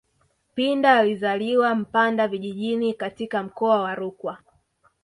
Pinda 0.55 0.91
alizaliwa 0.97 1.75
Mpanda 1.75 2.27
vijijini 2.27 2.93
katika 2.93 3.43
mkoa 3.43 3.81
wa 3.81 3.95
Rukwa 3.95 4.37